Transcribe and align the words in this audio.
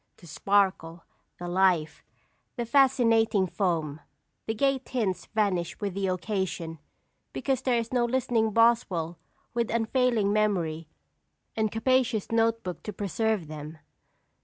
The 0.17 0.25
sparkle, 0.25 1.03
the 1.37 1.47
life, 1.47 2.03
the 2.55 2.65
fascinating 2.65 3.45
foam, 3.45 3.99
the 4.47 4.55
gay 4.55 4.79
tints 4.79 5.27
vanish 5.27 5.79
with 5.79 5.93
the 5.93 6.07
occasion, 6.07 6.79
because 7.33 7.61
there 7.61 7.77
is 7.77 7.93
no 7.93 8.05
listening 8.05 8.49
Boswell 8.49 9.19
with 9.53 9.69
unfailing 9.69 10.33
memory 10.33 10.87
and 11.55 11.71
capacious 11.71 12.31
note 12.31 12.63
book 12.63 12.81
to 12.81 12.91
preserve 12.93 13.45
them. 13.47 13.77